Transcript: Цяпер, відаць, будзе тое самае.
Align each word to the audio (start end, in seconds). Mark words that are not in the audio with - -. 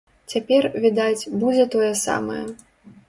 Цяпер, 0.31 0.67
відаць, 0.85 1.29
будзе 1.43 1.65
тое 1.77 1.91
самае. 2.05 2.43